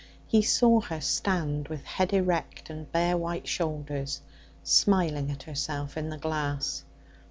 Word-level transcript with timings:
He 0.25 0.41
saw 0.41 0.81
her 0.81 0.99
stand 0.99 1.67
with 1.67 1.83
head 1.85 2.11
erect 2.11 2.71
and 2.71 2.91
bare 2.91 3.15
white 3.15 3.47
shoulders, 3.47 4.23
smiling 4.63 5.29
at 5.29 5.43
herself 5.43 5.95
in 5.95 6.09
the 6.09 6.17
glass. 6.17 6.83